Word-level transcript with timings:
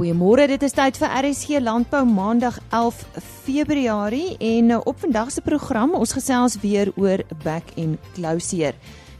Goeiemôre, 0.00 0.46
dit 0.48 0.62
is 0.64 0.72
tyd 0.72 0.96
vir 0.96 1.12
RSG 1.12 1.60
Landbou 1.60 2.08
Maandag 2.08 2.56
11 2.72 3.20
Februarie 3.44 4.32
en 4.40 4.72
op 4.78 4.96
vandag 5.02 5.28
se 5.28 5.44
program 5.44 5.92
ons 5.92 6.16
gesels 6.16 6.56
weer 6.62 6.88
oor 6.96 7.20
back 7.44 7.68
and 7.76 8.00
closure. 8.16 8.72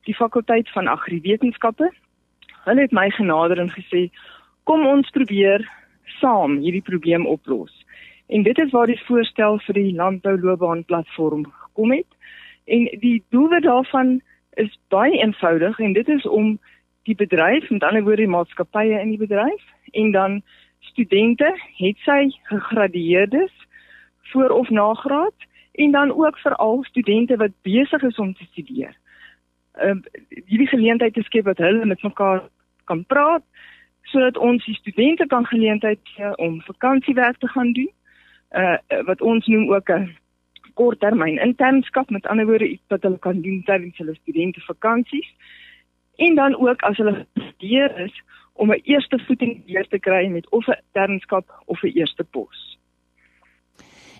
die 0.06 0.16
fakulteit 0.16 0.70
van 0.70 0.88
agriwetenskappe. 0.88 1.90
Hulle 2.66 2.81
het 2.81 2.92
my 2.92 3.10
genader 3.10 3.60
en 3.60 3.72
gesê, 3.72 4.10
"Kom 4.64 4.86
ons 4.86 5.10
probeer 5.10 5.68
saam 6.22 6.58
hierdie 6.58 6.86
probleem 6.92 7.26
oplos." 7.26 7.86
En 8.28 8.44
dit 8.44 8.58
is 8.60 8.72
waar 8.72 8.88
die 8.88 9.02
voorstel 9.08 9.60
vir 9.60 9.74
die 9.74 9.96
landbouloopbaan 9.96 10.86
platform 10.86 11.46
gekom 11.46 11.92
het. 11.92 12.08
En 12.69 12.85
die 13.00 13.24
doel 13.30 13.62
daarvan 13.62 14.22
is 14.53 14.80
baie 14.94 15.18
eenvoudig 15.18 15.80
en 15.80 15.94
dit 15.94 16.07
is 16.07 16.28
om 16.28 16.59
die 17.03 17.16
bedryf, 17.16 17.69
met 17.69 17.84
ander 17.84 18.03
woorde 18.03 18.25
die 18.25 18.31
maatskappye 18.31 19.00
in 19.02 19.09
die 19.16 19.22
bedryf 19.22 19.63
en 19.91 20.12
dan 20.12 20.41
studente, 20.80 21.50
het 21.78 21.97
sy 22.06 22.30
gegradueerdes 22.52 23.53
voor 24.31 24.50
of 24.50 24.69
nagraad 24.69 25.47
en 25.72 25.91
dan 25.91 26.12
ook 26.12 26.38
veral 26.38 26.84
studente 26.84 27.38
wat 27.38 27.57
besig 27.62 28.02
is 28.02 28.18
om 28.18 28.34
te 28.34 28.46
studeer. 28.52 28.94
Ehm 29.74 29.97
uh, 29.97 30.22
hierdie 30.46 30.68
geleentheid 30.68 31.13
te 31.13 31.24
skep 31.24 31.46
wat 31.46 31.57
hulle 31.57 31.86
met 31.86 32.03
mekaar 32.03 32.44
kan 32.84 33.06
praat 33.06 33.44
sodat 34.01 34.38
ons 34.38 34.66
die 34.66 34.75
studente 34.75 35.25
kan 35.25 35.46
geleentheid 35.46 36.00
gee 36.03 36.38
om 36.38 36.62
vakansiewerk 36.62 37.38
te 37.38 37.47
gaan 37.47 37.72
doen. 37.72 37.91
Uh 38.51 39.03
wat 39.06 39.22
ons 39.22 39.46
noem 39.47 39.74
ook 39.74 39.90
'n 39.90 40.18
korttermyn 40.80 41.42
internskap 41.44 42.10
met 42.16 42.28
ander 42.32 42.48
woorde 42.48 42.70
iets 42.70 42.94
wat 42.94 43.04
hulle 43.08 43.20
kan 43.26 43.42
doen 43.46 43.62
tydens 43.68 43.98
hulle 44.02 44.16
studente 44.22 44.62
vakansies 44.68 45.30
en 46.28 46.36
dan 46.36 46.56
ook 46.60 46.82
as 46.88 46.98
hulle 46.98 47.26
studeer 47.34 48.00
is 48.06 48.24
om 48.54 48.72
'n 48.72 48.82
eerste 48.84 49.20
voet 49.26 49.42
in 49.42 49.54
die 49.54 49.74
deur 49.74 49.88
te 49.88 50.00
kry 50.00 50.28
met 50.28 50.50
of 50.50 50.68
'n 50.68 50.82
internskap 50.86 51.46
of 51.66 51.84
'n 51.84 51.96
eerste 51.96 52.24
pos. 52.24 52.78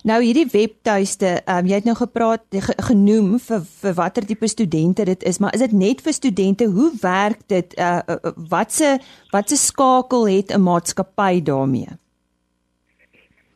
Nou 0.03 0.24
hierdie 0.24 0.47
webtuiste, 0.52 1.42
um, 1.46 1.66
jy 1.68 1.75
het 1.75 1.84
nou 1.84 1.96
gepraat 1.96 2.44
genoem 2.88 3.34
vir 3.40 3.62
vir 3.81 3.94
watter 3.94 4.26
tipe 4.26 4.47
studente 4.47 5.06
dit 5.06 5.24
is, 5.24 5.40
maar 5.40 5.53
is 5.53 5.59
dit 5.59 5.72
net 5.72 6.02
vir 6.02 6.14
studente? 6.14 6.66
Hoe 6.66 6.91
werk 7.02 7.41
dit? 7.47 7.76
Uh, 7.78 8.00
uh 8.08 8.31
watse 8.50 9.00
watse 9.31 9.58
skakel 9.58 10.28
het 10.28 10.53
'n 10.55 10.62
maatskappy 10.62 11.44
daarmee? 11.44 11.88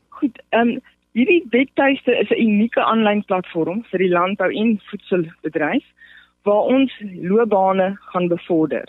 Goed, 0.09 0.43
ehm 0.49 0.67
um, 0.67 0.81
Hierdie 1.13 1.43
webtuiste 1.53 2.11
is 2.17 2.29
'n 2.33 2.41
unieke 2.41 2.81
aanlyn 2.81 3.19
platform 3.29 3.83
vir 3.89 3.99
die 4.01 4.09
landbou 4.09 4.49
en 4.61 4.79
voedselbedryf 4.89 5.83
waar 6.43 6.69
ons 6.75 6.93
loopbane 7.01 7.89
gaan 8.11 8.27
bevorder. 8.27 8.87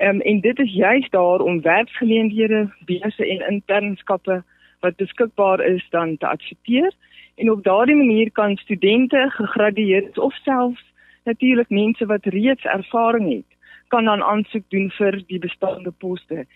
Um, 0.00 0.20
en 0.20 0.40
dit 0.40 0.58
is 0.58 0.70
juist 0.72 1.10
daar 1.10 1.40
om 1.40 1.60
werksgeleenthede, 1.62 2.70
beurse 2.86 3.26
en 3.26 3.50
internskappe 3.50 4.42
wat 4.80 4.96
beskikbaar 4.96 5.60
is 5.60 5.86
dan 5.90 6.16
te 6.16 6.26
adverteer 6.26 6.92
en 7.34 7.50
op 7.50 7.64
daardie 7.64 7.96
manier 7.96 8.30
kan 8.30 8.56
studente 8.56 9.26
gegradueerdes 9.30 10.18
of 10.18 10.34
selfs 10.34 10.84
natuurlik 11.24 11.68
mense 11.68 12.06
wat 12.06 12.24
reeds 12.24 12.64
ervaring 12.64 13.32
het 13.32 13.50
kan 13.88 14.04
dan 14.04 14.22
aansoek 14.22 14.64
doen 14.68 14.90
vir 14.90 15.22
die 15.26 15.38
bestaande 15.38 15.90
poste. 15.90 16.46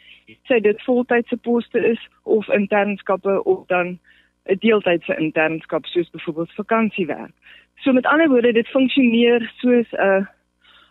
Sê 0.47 0.61
dit 0.63 0.83
voltydse 0.83 1.37
poste 1.37 1.79
is 1.87 2.09
of 2.23 2.49
internskappe 2.49 3.45
of 3.45 3.67
dan 3.67 3.99
'n 4.49 4.59
deeltydse 4.61 5.17
internskap 5.17 5.85
soos 5.87 6.11
byvoorbeeld 6.11 6.53
vakansiewerk. 6.53 7.35
So 7.77 7.93
met 7.93 8.07
ander 8.07 8.29
woorde, 8.29 8.53
dit 8.53 8.69
funksioneer 8.69 9.53
soos 9.57 9.93
'n 9.93 10.27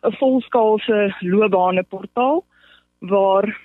'n 0.04 0.15
volskaalse 0.19 1.15
loopbane 1.19 1.83
portaal 1.83 2.45
waar 3.00 3.57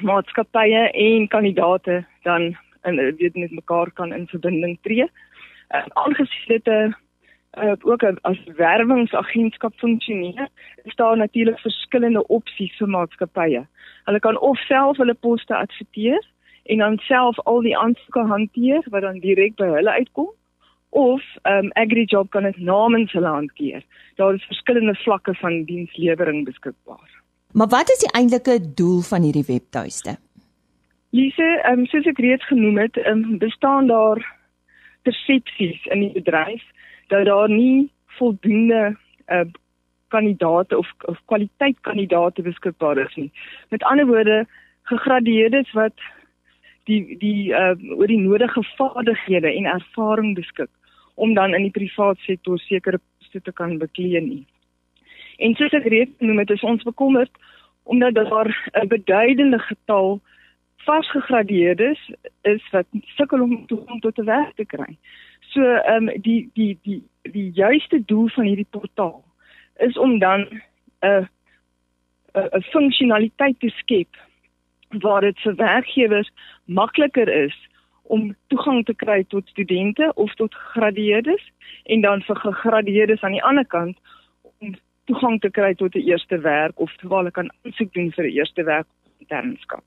maatskappye 0.00 0.90
en 0.90 1.28
kandidate 1.28 2.04
dan 2.22 2.56
in 2.82 3.16
weet 3.16 3.34
met 3.34 3.50
mekaar 3.50 3.90
kan 3.90 4.12
in 4.12 4.26
verbinding 4.26 4.78
tree. 4.82 5.10
Uh, 5.70 5.84
aangesien 5.88 6.46
dit 6.46 6.66
'n 6.66 6.94
uh, 7.58 7.72
ook 7.82 8.02
as 8.02 8.38
werwingsagentskap 8.56 9.72
funksioneer, 9.76 10.48
is 10.84 10.94
daar 10.94 11.16
natuurlik 11.16 11.58
verskillende 11.58 12.26
opsies 12.26 12.76
vir 12.76 12.88
maatskappye. 12.88 13.66
Hulle 14.04 14.20
kan 14.20 14.38
of 14.38 14.58
self 14.58 14.96
hulle 14.96 15.14
poste 15.14 15.56
adverteer 15.56 16.26
en 16.68 16.82
dan 16.84 16.98
self 16.98 17.38
al 17.44 17.60
die 17.64 17.76
aansoeke 17.78 18.24
hanteer 18.28 18.84
wat 18.92 19.02
dan 19.06 19.20
direk 19.24 19.56
by 19.56 19.68
hulle 19.76 19.96
uitkom 20.00 20.30
of 20.90 21.22
ehm 21.42 21.64
um, 21.64 21.70
AgriJob 21.72 22.30
kan 22.30 22.42
dit 22.42 22.56
namens 22.56 23.12
hulle 23.12 23.28
hanteer. 23.28 23.84
Daar 24.16 24.34
is 24.34 24.44
verskillende 24.44 24.94
vlakke 24.94 25.34
van 25.34 25.64
dienslewering 25.64 26.44
beskikbaar. 26.44 27.10
Maar 27.52 27.68
wat 27.68 27.90
is 27.90 27.98
die 27.98 28.12
eintlike 28.12 28.74
doel 28.74 29.00
van 29.00 29.22
hierdie 29.22 29.44
webtuiste? 29.46 30.16
Lise, 31.10 31.48
ehm 31.62 31.78
um, 31.78 31.86
soos 31.86 32.06
ek 32.06 32.18
reeds 32.18 32.46
genoem 32.46 32.78
het, 32.78 32.96
ehm 32.96 33.24
um, 33.24 33.38
bestaan 33.38 33.86
daar 33.86 34.24
persepsies 35.02 35.86
in 35.86 36.00
die 36.00 36.12
bedryf 36.12 36.62
dat 37.08 37.24
daar 37.24 37.48
nie 37.48 37.90
voldoende 38.18 38.96
uh, 39.28 39.44
kandidate 40.08 40.78
of 40.78 40.92
of 41.04 41.20
kwaliteit 41.24 41.80
kandidate 41.80 42.42
beskikbaar 42.42 42.98
is 42.98 43.14
nie. 43.14 43.32
Met 43.68 43.82
ander 43.82 44.06
woorde, 44.06 44.46
gegradeerdes 44.82 45.72
wat 45.72 45.92
die 46.88 47.16
die 47.20 47.52
uh, 47.52 47.74
oor 47.96 48.10
die 48.10 48.20
nodige 48.20 48.64
vaardighede 48.76 49.52
en 49.52 49.68
ervaring 49.70 50.34
beskik 50.34 50.70
om 51.14 51.34
dan 51.34 51.54
in 51.54 51.66
die 51.66 51.74
privaat 51.74 52.18
sektor 52.24 52.58
sekere 52.62 53.00
poste 53.00 53.40
te 53.42 53.52
kan 53.52 53.78
beklee 53.78 54.20
nie. 54.22 54.44
En 55.38 55.54
soos 55.58 55.74
ek 55.76 55.86
reeds 55.90 56.16
genoem 56.18 56.42
het, 56.42 56.50
is 56.50 56.66
ons 56.66 56.86
bekommerd 56.86 57.32
omdat 57.88 58.14
daar 58.14 58.50
'n 58.72 58.88
beduidende 58.88 59.58
getal 59.58 60.20
vasgegradeerdes 60.76 62.00
is 62.42 62.62
wat 62.70 62.86
sukkel 63.16 63.42
om 63.42 63.66
toegang 63.66 64.00
tot 64.00 64.18
'n 64.18 64.24
werk 64.24 64.54
te 64.56 64.64
kry. 64.64 64.96
So 65.52 65.60
ehm 65.62 66.08
um, 66.08 66.22
die 66.22 66.50
die 66.54 66.78
die 66.82 67.02
die 67.22 67.50
juiste 67.50 68.04
doel 68.04 68.28
van 68.28 68.44
hierdie 68.44 68.70
portaal 68.70 69.24
is 69.76 69.98
om 69.98 70.18
dan 70.18 70.40
'n 71.00 71.28
'n 72.34 72.62
funksionaliteit 72.72 73.60
te 73.60 73.68
skep 73.68 74.27
waar 74.88 75.20
dit 75.20 75.38
vir 75.38 75.54
werkgewers 75.54 76.30
makliker 76.64 77.28
is 77.28 77.56
om 78.02 78.36
toegang 78.46 78.84
te 78.84 78.94
kry 78.94 79.24
tot 79.28 79.48
studente 79.48 80.12
of 80.14 80.34
tot 80.34 80.54
gegradueerdes 80.54 81.44
en 81.84 82.00
dan 82.00 82.22
vir 82.22 82.36
gegradueerdes 82.36 83.22
aan 83.22 83.36
die 83.36 83.44
ander 83.44 83.66
kant 83.66 83.96
om 84.58 84.74
toegang 85.04 85.40
te 85.40 85.50
kry 85.50 85.74
tot 85.74 85.94
'n 85.94 86.08
eerste 86.08 86.38
werk 86.38 86.80
of 86.80 86.94
terwyl 86.96 87.18
hulle 87.18 87.30
kan 87.30 87.50
aansoek 87.64 87.92
doen 87.92 88.12
vir 88.12 88.24
'n 88.24 88.36
eerste 88.38 88.62
werk 88.64 88.86
internskap. 89.18 89.84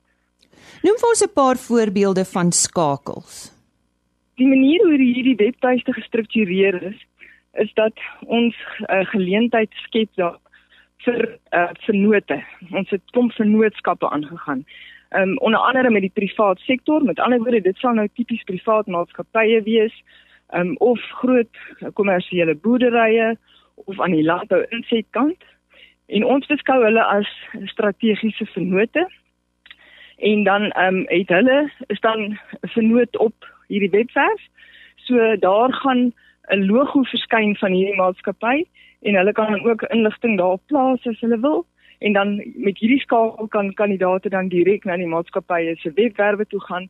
Noem 0.82 0.98
vir 1.00 1.08
ons 1.08 1.24
'n 1.24 1.34
paar 1.34 1.56
voorbeelde 1.56 2.24
van 2.24 2.52
skakels. 2.52 3.50
Die 4.36 4.46
manier 4.46 4.80
hoe 4.82 4.98
hierdie 4.98 5.36
webtuiste 5.36 5.92
gestruktureer 5.92 6.82
is, 6.82 7.00
is 7.52 7.72
dat 7.74 7.92
ons 8.20 8.54
'n 8.78 8.92
uh, 8.92 9.06
geleentheid 9.06 9.70
skep 9.72 10.08
daar 10.14 10.38
vir 11.04 11.38
uh, 11.50 11.70
vennote. 11.86 12.42
Ons 12.70 12.90
het 12.90 13.02
klomp 13.10 13.32
vennootskappe 13.32 14.10
aangegaan. 14.10 14.64
Um 15.14 15.38
onder 15.38 15.60
andere 15.60 15.90
met 15.90 16.00
die 16.00 16.14
privaat 16.14 16.58
sektor, 16.58 17.04
met 17.04 17.18
ander 17.20 17.38
woorde, 17.38 17.60
dit 17.60 17.76
sal 17.76 17.94
nou 17.94 18.08
tipies 18.14 18.42
privaat 18.42 18.86
maatskappye 18.86 19.62
wees, 19.62 20.02
um 20.56 20.76
of 20.76 21.00
groot 21.20 21.56
kommersiële 21.92 22.54
boerderye 22.54 23.36
of 23.74 24.00
aan 24.00 24.16
die 24.16 24.24
landbou 24.24 24.64
insetkant. 24.68 25.44
En 26.06 26.24
ons 26.24 26.46
beskou 26.46 26.78
hulle 26.84 27.04
as 27.04 27.28
strategiese 27.64 28.46
vennote 28.54 29.06
en 30.22 30.44
dan 30.44 30.70
ehm 30.70 30.96
um, 30.96 31.04
het 31.08 31.28
hulle 31.28 31.70
is 31.86 32.00
dan 32.00 32.38
vernoot 32.60 33.16
op 33.18 33.48
hierdie 33.66 33.90
webwerf. 33.90 34.42
So 34.96 35.36
daar 35.36 35.72
gaan 35.72 36.12
'n 36.48 36.66
logo 36.66 37.02
verskyn 37.02 37.56
van 37.56 37.72
hierdie 37.72 37.96
maatskappy 37.96 38.64
en 39.02 39.14
hulle 39.14 39.32
kan 39.32 39.64
ook 39.68 39.82
inligting 39.82 40.38
daar 40.38 40.58
plaas 40.66 41.06
as 41.06 41.20
hulle 41.20 41.40
wil 41.40 41.66
en 42.02 42.12
dan 42.12 42.34
met 42.54 42.78
hierdie 42.78 43.00
skakel 43.00 43.48
kan 43.48 43.74
kandidaate 43.74 44.28
dan 44.28 44.48
direk 44.48 44.84
na 44.84 44.96
die 44.96 45.06
maatskappye 45.06 45.76
se 45.78 45.92
webwerwe 45.94 46.46
toe 46.46 46.60
gaan 46.60 46.88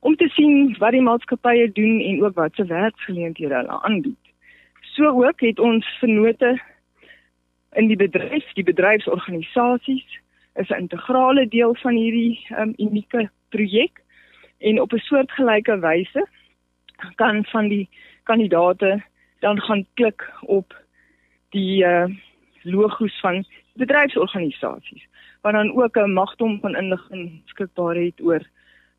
om 0.00 0.16
te 0.16 0.28
sien 0.28 0.76
wat 0.78 0.94
die 0.94 1.02
maatskappye 1.02 1.72
doen 1.72 2.00
en 2.00 2.22
ook 2.24 2.34
wat 2.34 2.54
se 2.54 2.64
werksgeleenthede 2.64 3.54
hulle 3.54 3.80
aanbied. 3.88 4.32
So 4.94 5.10
ook 5.24 5.40
het 5.40 5.58
ons 5.58 5.88
vennote 6.00 6.54
in 7.76 7.90
die 7.90 7.98
bedryf, 7.98 8.52
die 8.54 8.64
bedryfsorganisasies 8.64 10.20
is 10.54 10.70
'n 10.70 10.80
integrale 10.86 11.48
deel 11.48 11.74
van 11.74 11.94
hierdie 11.94 12.46
um, 12.58 12.72
unieke 12.76 13.30
projek 13.48 14.02
en 14.58 14.80
op 14.80 14.92
'n 14.92 15.06
soortgelyke 15.08 15.78
wyse 15.80 16.26
kan 17.14 17.44
van 17.44 17.68
die 17.68 17.88
kandidate 18.22 19.02
dan 19.40 19.60
gaan 19.60 19.86
klik 19.94 20.32
op 20.40 20.74
die 21.50 21.84
uh, 21.84 22.06
logos 22.62 23.20
van 23.20 23.44
bedryfsorganisasies 23.76 25.06
wat 25.42 25.52
dan 25.52 25.72
ook 25.76 25.96
'n 25.96 26.12
magdom 26.12 26.60
van 26.60 26.76
inligting 26.76 27.42
beskikbaar 27.44 27.96
het 27.96 28.20
oor 28.20 28.42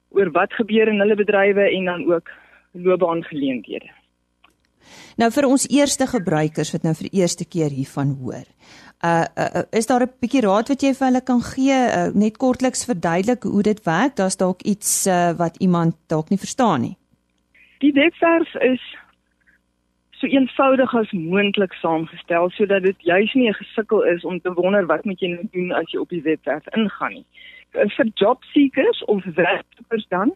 oor 0.10 0.32
wat 0.32 0.54
gebeur 0.54 0.88
in 0.88 1.00
hulle 1.00 1.16
bedrywe 1.16 1.70
en 1.72 1.86
dan 1.86 2.14
ook 2.14 2.30
loopbaangeleenthede. 2.72 3.90
Nou 5.18 5.32
vir 5.32 5.46
ons 5.46 5.68
eerste 5.70 6.08
gebruikers 6.08 6.72
wat 6.72 6.84
nou 6.84 6.94
vir 6.96 7.10
die 7.10 7.20
eerste 7.22 7.46
keer 7.46 7.74
hiervan 7.74 8.18
hoor. 8.22 8.46
Uh, 9.06 9.26
uh, 9.38 9.48
uh 9.56 9.64
is 9.72 9.86
daar 9.86 10.02
'n 10.02 10.14
bietjie 10.20 10.42
raad 10.42 10.68
wat 10.68 10.82
jy 10.82 10.94
vir 10.94 11.08
hulle 11.08 11.22
kan 11.22 11.42
gee 11.42 11.74
uh, 11.74 12.14
net 12.14 12.38
kortliks 12.38 12.86
verduidelik 12.86 13.44
hoe 13.44 13.64
dit 13.64 13.84
werk? 13.84 14.16
Daar's 14.16 14.38
dalk 14.38 14.62
iets 14.62 15.08
uh, 15.08 15.32
wat 15.38 15.58
iemand 15.58 15.96
dalk 16.08 16.30
nie 16.30 16.40
verstaan 16.40 16.82
nie. 16.82 16.98
Die 17.80 17.94
webwerf 17.94 18.56
is 18.56 18.82
so 20.20 20.28
eenvoudig 20.28 20.96
as 20.96 21.12
moontlik 21.12 21.74
saamgestel 21.74 22.50
sodat 22.50 22.84
dit 22.84 23.02
juis 23.02 23.34
nie 23.34 23.50
'n 23.50 23.54
gesukkel 23.54 24.04
is 24.04 24.26
om 24.26 24.40
te 24.40 24.54
wonder 24.54 24.86
wat 24.86 25.06
moet 25.06 25.20
jy 25.20 25.28
nou 25.28 25.48
doen 25.52 25.72
as 25.72 25.92
jy 25.92 26.00
op 26.00 26.10
die 26.10 26.22
webwerf 26.22 26.68
ingaan 26.76 27.14
nie. 27.14 27.26
Vir 27.72 28.12
job 28.16 28.44
seekers 28.44 29.04
of 29.06 29.24
werksoekers 29.24 30.08
dan 30.10 30.34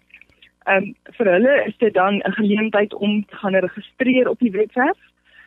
Ehm 0.69 0.83
um, 0.83 1.13
vir 1.17 1.25
hulle 1.25 1.53
is 1.65 1.77
dit 1.77 1.93
dan 1.93 2.21
'n 2.21 2.31
geleentheid 2.31 2.93
om 2.93 3.25
te 3.25 3.35
gaan 3.35 3.55
registreer 3.55 4.29
op 4.29 4.39
die 4.39 4.51
webwerf. 4.51 4.97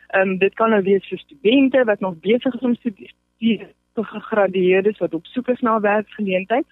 Ehm 0.07 0.29
um, 0.29 0.37
dit 0.37 0.53
kan 0.53 0.69
nou 0.69 0.81
wees 0.83 1.07
vir 1.07 1.17
studente 1.17 1.83
wat 1.83 1.99
nog 1.99 2.19
besig 2.19 2.53
is 2.53 2.59
om 2.59 2.75
te 2.75 2.91
studeer, 2.91 3.69
vir 3.93 4.03
gegradueerdes 4.03 4.97
wat 4.97 5.13
op 5.13 5.25
soek 5.25 5.47
is 5.47 5.61
na 5.61 5.75
'n 5.75 5.81
werksgeleentheid 5.81 6.65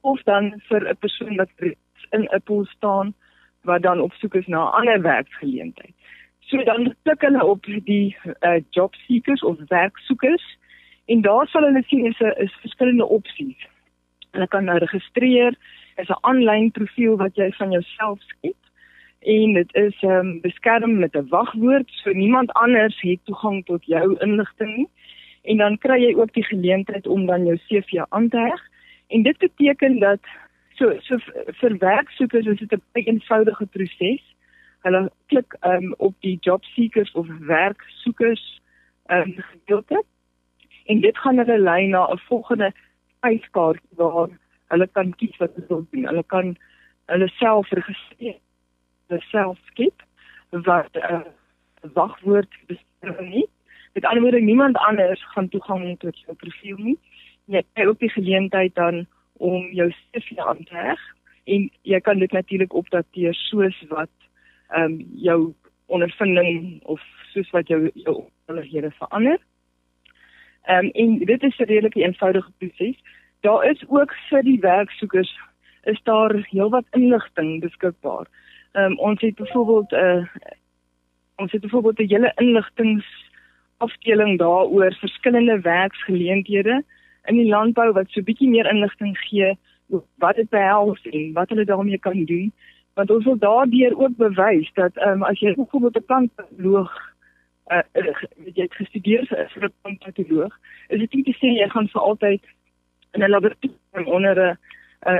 of 0.00 0.22
dan 0.22 0.62
vir 0.68 0.88
'n 0.88 0.96
persoon 0.96 1.36
wat 1.36 1.50
in 2.10 2.28
'n 2.30 2.42
pool 2.44 2.64
staan 2.64 3.14
wat 3.62 3.82
dan 3.82 4.00
op 4.00 4.12
soek 4.12 4.34
is 4.34 4.46
na 4.46 4.62
'n 4.62 4.72
ander 4.78 5.02
werksgeleentheid. 5.02 5.94
So 6.50 6.62
dan 6.66 6.94
klik 7.02 7.20
hulle 7.22 7.44
op 7.46 7.66
die 7.86 8.16
uh, 8.40 8.58
job 8.74 8.94
seekers 9.06 9.42
of 9.42 9.58
werksoekers 9.68 10.46
en 11.06 11.20
daar 11.22 11.46
sal 11.46 11.62
hulle 11.62 11.82
sien 11.86 12.06
is 12.06 12.18
'n 12.18 12.32
is 12.44 12.54
verskillende 12.62 13.06
opsies. 13.06 13.60
Hulle 14.30 14.48
kan 14.48 14.64
nou 14.64 14.78
registreer 14.78 15.54
is 15.96 16.08
'n 16.08 16.18
aanlyn 16.20 16.70
profiel 16.70 17.16
wat 17.16 17.36
jy 17.36 17.52
van 17.52 17.70
jouself 17.70 18.18
skep 18.22 18.58
en 19.20 19.52
dit 19.52 19.74
is 19.74 20.02
ehm 20.02 20.18
um, 20.18 20.40
beskerm 20.40 20.98
met 20.98 21.14
'n 21.14 21.28
wagwoord 21.28 21.90
so 21.90 22.10
niemand 22.10 22.52
anders 22.52 23.00
het 23.00 23.20
toegang 23.24 23.64
tot 23.64 23.84
jou 23.84 24.16
inligting 24.18 24.76
nie. 24.76 24.88
En 25.42 25.56
dan 25.56 25.78
kry 25.78 26.00
jy 26.02 26.14
ook 26.14 26.32
die 26.32 26.44
geleentheid 26.44 27.06
om 27.06 27.26
dan 27.26 27.44
jou 27.44 27.56
CV 27.56 28.02
aan 28.08 28.28
te 28.28 28.38
heg. 28.38 28.62
En 29.08 29.22
dit 29.22 29.38
beteken 29.38 29.98
dat 29.98 30.20
so 30.74 30.98
so 31.00 31.18
vir 31.46 31.78
werksoekers 31.78 32.46
is 32.46 32.58
dit 32.58 32.72
'n 32.72 32.82
baie 32.92 33.06
eenvoudige 33.06 33.66
proses 33.66 34.29
hulle 34.82 35.10
klik 35.26 35.56
um, 35.60 35.94
op 35.98 36.14
die 36.20 36.38
job 36.40 36.64
seekers 36.64 37.12
of 37.12 37.26
werksoekers 37.48 38.60
ehm 39.06 39.28
um, 39.28 39.34
gedeelte 39.36 40.04
en 40.86 41.00
dit 41.00 41.18
gaan 41.18 41.38
hulle 41.38 41.58
lei 41.58 41.86
na 41.86 42.06
'n 42.12 42.18
volgende 42.18 42.72
spyskaart 43.16 43.82
waar 43.96 44.28
hulle 44.72 44.86
kan 44.86 45.14
kies 45.14 45.36
wat 45.36 45.54
hulle 45.54 45.66
wil 45.68 45.86
doen. 45.90 46.06
Hulle 46.06 46.24
kan 46.26 46.56
hulle 47.06 47.28
self 47.28 47.70
registreer. 47.70 48.38
Hulle 49.06 49.20
self 49.20 49.58
skep 49.70 50.02
wat 50.50 50.92
'n 50.94 51.14
uh, 51.14 51.20
wagwoord 51.94 52.52
bespreek 52.66 53.20
nie. 53.20 53.48
Met 53.92 54.04
ander 54.04 54.22
woorde 54.22 54.40
niemand 54.40 54.76
anders 54.76 55.24
gaan 55.32 55.48
toegang 55.48 55.82
hê 55.84 55.96
tot 55.96 56.18
jou 56.18 56.36
profiel 56.36 56.76
nie. 56.76 56.98
Jy 57.44 57.62
het 57.72 57.86
ook 57.86 57.98
die 57.98 58.10
geleentheid 58.10 58.74
dan 58.74 59.06
om 59.32 59.72
jou 59.72 59.90
CV 59.90 60.38
aan 60.38 60.64
te 60.64 60.76
heg 60.76 61.00
en 61.44 61.70
jy 61.82 62.00
kan 62.00 62.18
dit 62.18 62.32
natuurlik 62.32 62.72
opdateer 62.72 63.34
soos 63.34 63.84
wat 63.88 64.10
ehm 64.70 64.82
um, 64.82 65.06
jou 65.14 65.54
ondervinding 65.86 66.82
of 66.82 67.00
soos 67.32 67.50
wat 67.50 67.68
jou 67.68 67.90
jou 67.94 68.14
omstandighede 68.16 68.90
verander. 68.90 69.38
Ehm 70.62 70.84
um, 70.84 70.90
en 70.90 71.18
dit 71.18 71.42
is 71.42 71.58
'n 71.58 71.64
redelike 71.64 72.02
eenvoudige 72.02 72.52
proses 72.58 72.98
daar 73.40 73.70
is 73.70 73.84
ook 73.88 74.14
vir 74.28 74.42
die 74.42 74.58
werksoekers 74.60 75.38
is 75.82 76.00
daar 76.02 76.34
heelwat 76.50 76.84
inligting 76.90 77.60
beskikbaar. 77.60 78.26
Ehm 78.72 78.92
um, 78.92 78.98
ons 78.98 79.20
het 79.20 79.34
byvoorbeeld 79.34 79.90
'n 79.90 79.96
uh, 79.96 80.16
eh, 80.16 80.26
ons 81.36 81.52
het 81.52 81.60
byvoorbeeld 81.60 81.98
'n 81.98 82.08
hele 82.08 82.32
inligtings 82.36 83.06
afdeling 83.76 84.38
daaroor 84.38 84.94
verskillende 84.94 85.60
werksgeleenthede 85.60 86.84
in 87.24 87.36
die 87.36 87.48
landbou 87.48 87.92
wat 87.92 88.10
so 88.10 88.22
bietjie 88.22 88.48
meer 88.48 88.70
inligting 88.70 89.18
gee 89.18 89.58
oor 89.88 90.04
wat 90.18 90.36
dit 90.36 90.48
behels 90.48 91.02
en 91.02 91.32
wat 91.32 91.48
hulle 91.48 91.64
daarmee 91.64 91.98
kan 91.98 92.24
doen 92.24 92.52
Want 93.00 93.10
ons 93.10 93.24
wil 93.24 93.38
daardeur 93.38 93.98
ook 93.98 94.16
bewys 94.16 94.70
dat 94.74 94.96
ehm 94.96 95.22
um, 95.22 95.22
as 95.22 95.40
jy 95.40 95.54
byvoorbeeld 95.54 95.96
'n 95.96 96.04
plantoloog 96.10 96.92
uh, 97.72 97.82
jy 98.56 98.62
het 98.62 98.74
gestudeer 98.74 99.24
vir 99.52 99.64
'n 99.64 99.72
plantoloog, 99.80 100.54
is 100.88 100.98
dit 100.98 101.14
nie 101.14 101.24
te 101.24 101.36
sê 101.40 101.48
jy 101.56 101.68
gaan 101.68 101.88
vir 101.88 102.00
altyd 102.00 102.42
in 103.12 103.22
'n 103.24 103.30
laboratorium 103.30 104.12
onder 104.16 104.36
'n 104.48 104.56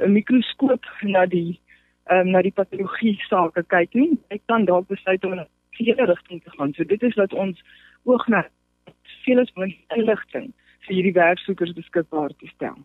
'n 0.04 0.12
mikroskoop 0.12 0.84
na 1.02 1.26
die 1.26 1.60
ehm 2.04 2.20
um, 2.26 2.30
na 2.30 2.42
die 2.42 2.52
patologie 2.60 3.16
sake 3.28 3.62
kyk 3.62 3.94
nie. 3.94 4.18
Jy 4.28 4.40
kan 4.46 4.64
dalk 4.64 4.86
besluit 4.88 5.24
om 5.24 5.32
'n 5.32 5.46
ander 5.78 6.06
rigting 6.06 6.42
te 6.42 6.50
gaan. 6.50 6.72
So 6.72 6.84
dit 6.84 7.02
is 7.02 7.14
wat 7.14 7.32
ons 7.32 7.62
oog 8.04 8.26
na 8.26 8.48
veel 9.24 9.46
inligting 9.96 10.52
vir 10.80 10.94
hierdie 10.94 11.12
werksoekers 11.12 11.72
beskikbaar 11.72 12.30
te 12.36 12.46
stel. 12.46 12.78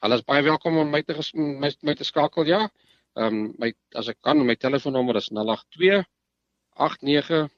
Hulle 0.00 0.16
is 0.16 0.24
baie 0.24 0.40
welkom 0.42 0.78
om 0.80 0.88
my 0.88 1.02
te 1.04 1.12
my, 1.36 1.68
my 1.84 1.94
te 1.94 2.04
skakel 2.08 2.46
ja. 2.48 2.60
Ehm 3.20 3.26
um, 3.26 3.54
my 3.60 3.68
as 4.00 4.08
ek 4.08 4.18
kan 4.24 4.46
my 4.46 4.56
telefoonnommer 4.56 5.16
is 5.20 5.28
082 5.28 6.04
89 6.80 7.50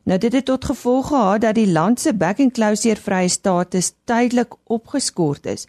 Nou 0.02 0.18
dit 0.18 0.32
het 0.32 0.44
tot 0.44 0.64
gevolg 0.64 1.06
gehad 1.06 1.40
dat 1.40 1.54
die 1.54 1.72
land 1.72 2.00
se 2.00 2.14
back 2.14 2.38
enclosure 2.38 3.00
vrye 3.00 3.28
status 3.28 3.92
tydelik 4.04 4.54
opgeskort 4.64 5.46
is. 5.46 5.66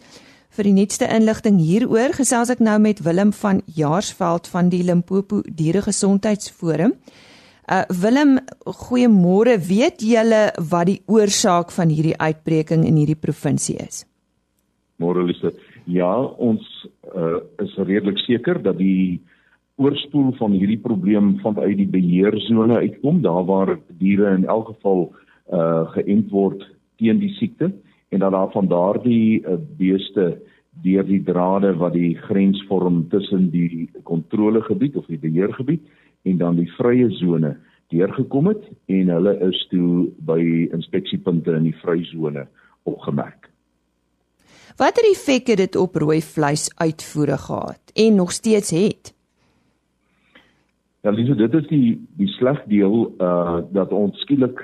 Vir 0.49 0.63
die 0.63 0.73
nuutste 0.73 1.07
inligting 1.07 1.57
hieroor 1.59 2.13
gesels 2.13 2.49
ek 2.49 2.59
nou 2.59 2.79
met 2.79 2.99
Willem 2.99 3.33
van 3.33 3.61
Jaarsveld 3.65 4.47
van 4.47 4.69
die 4.69 4.83
Limpopo 4.83 5.41
Dieregesondheidsforum. 5.55 6.93
Uh 7.65 7.81
Willem, 8.01 8.37
goeiemôre. 8.61 9.57
Weet 9.57 10.03
julle 10.05 10.51
wat 10.69 10.85
die 10.85 10.99
oorsaak 11.09 11.71
van 11.73 11.89
hierdie 11.89 12.13
uitbreking 12.21 12.83
in 12.85 12.99
hierdie 12.99 13.17
provinsie 13.17 13.79
is? 13.81 14.03
Môre 15.01 15.23
Lise. 15.25 15.49
Ja, 15.89 16.13
ons 16.37 16.61
uh 17.09 17.41
is 17.63 17.73
redelik 17.81 18.21
seker 18.21 18.61
dat 18.61 18.77
die 18.77 19.17
oorspoel 19.81 20.29
van 20.37 20.53
hierdie 20.53 20.77
probleem 20.77 21.39
vanuit 21.41 21.79
die 21.81 21.89
beheerzone 21.89 22.77
uitkom, 22.85 23.23
daar 23.25 23.43
waar 23.49 23.73
diere 23.97 24.35
in 24.37 24.45
elk 24.45 24.75
geval 24.75 25.09
uh 25.49 25.89
geënt 25.97 26.29
word 26.29 26.61
teen 27.01 27.17
die 27.17 27.33
siekte 27.39 27.73
en 28.13 28.21
dat 28.21 28.31
daar 28.31 28.51
van 28.53 28.69
daardie 28.69 29.41
uh, 29.41 29.57
beeste 29.77 30.37
deur 30.85 31.05
die 31.07 31.23
drade 31.23 31.73
wat 31.81 31.97
die 31.97 32.13
grens 32.29 32.61
vorm 32.69 33.07
tussen 33.09 33.49
die 33.49 33.89
kontrolegebied 34.03 34.95
of 35.01 35.05
die 35.09 35.19
beheergebied 35.19 35.81
en 36.25 36.37
dan 36.41 36.59
die 36.59 36.69
vrye 36.77 37.09
sone 37.19 37.55
deurgekom 37.93 38.49
het 38.51 38.63
en 38.91 39.11
hulle 39.13 39.33
is 39.47 39.59
toe 39.71 40.07
by 40.27 40.39
inspeksiepunte 40.73 41.53
in 41.53 41.69
die 41.69 41.75
vrye 41.83 42.05
sone 42.09 42.47
opgemerk. 42.89 43.49
Watter 44.77 45.05
effek 45.07 45.53
het 45.53 45.61
dit 45.61 45.75
op 45.79 45.95
rooi 45.95 46.19
vleis 46.25 46.67
uitvoere 46.81 47.37
gehad 47.37 47.93
en 47.93 48.15
nog 48.15 48.31
steeds 48.35 48.73
het? 48.75 49.13
Ja, 51.05 51.11
Lise, 51.13 51.35
dit 51.37 51.53
is 51.53 51.67
die 51.69 51.89
die 52.17 52.31
sleg 52.39 52.63
deel 52.71 53.13
uh 53.21 53.61
dat 53.71 53.93
ons 53.93 54.19
skielik 54.25 54.59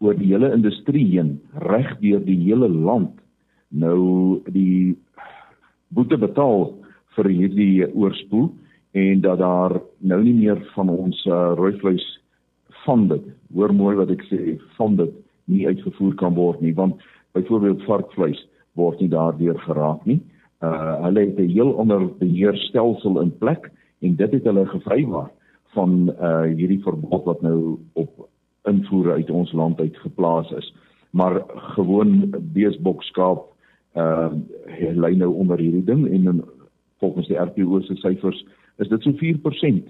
oor 0.00 0.16
die 0.16 0.30
hele 0.32 0.50
industrie 0.54 1.04
heen 1.10 1.36
reg 1.68 1.90
deur 2.00 2.22
die 2.24 2.38
hele 2.46 2.68
land 2.68 3.18
nou 3.68 4.40
die 4.48 4.96
boete 5.92 6.16
betaal 6.18 6.70
vir 7.16 7.28
hierdie 7.34 7.86
oorspoel 7.92 8.48
en 8.98 9.20
dat 9.20 9.38
daar 9.38 9.80
nou 9.98 10.22
nie 10.22 10.34
meer 10.34 10.58
van 10.74 10.88
ons 10.88 11.24
uh, 11.26 11.52
rooi 11.56 11.74
vleis 11.78 12.06
van 12.84 13.08
dit 13.08 13.24
hoor 13.54 13.74
mooi 13.74 13.94
wat 13.96 14.10
ek 14.14 14.24
sê 14.30 14.56
van 14.76 14.96
dit 14.98 15.14
nie 15.48 15.66
uitgevoer 15.68 16.14
kan 16.20 16.34
word 16.36 16.60
nie 16.64 16.74
want 16.76 17.02
byvoorbeeld 17.36 17.84
varkvleis 17.88 18.40
word 18.78 19.00
nie 19.02 19.10
daardeur 19.12 19.58
geraak 19.66 20.04
nie. 20.06 20.20
Uh 20.64 20.94
hulle 21.04 21.26
het 21.26 21.38
'n 21.38 21.52
heel 21.54 21.72
ander 21.78 22.06
beheerstelsel 22.18 23.20
in 23.20 23.32
plek 23.38 23.70
en 24.00 24.16
dit 24.16 24.32
het 24.32 24.44
hulle 24.44 24.66
gevrywaar 24.66 25.30
van 25.74 26.14
uh 26.20 26.42
hierdie 26.42 26.82
verbod 26.82 27.24
wat 27.24 27.42
nou 27.42 27.78
op 27.92 28.28
invoere 28.64 29.12
uit 29.12 29.30
ons 29.30 29.52
land 29.52 29.80
uit 29.80 29.96
geplaas 29.96 30.50
is. 30.50 30.74
Maar 31.10 31.42
gewoon 31.76 32.34
beesbokskaap 32.52 33.46
uh 33.96 34.30
lê 35.04 35.16
nou 35.16 35.32
onder 35.34 35.58
hierdie 35.58 35.84
ding 35.84 36.06
en 36.06 36.26
in, 36.26 36.44
volgens 36.98 37.28
die 37.28 37.38
RPO 37.38 37.80
se 37.80 37.94
syfers 37.94 38.44
is 38.78 38.88
dit 38.88 39.02
so 39.02 39.12
4% 39.12 39.88